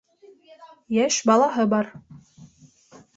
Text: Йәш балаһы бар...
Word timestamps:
Йәш 0.97 1.17
балаһы 1.31 1.65
бар... 1.73 1.91